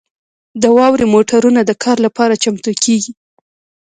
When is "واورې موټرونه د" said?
0.77-1.71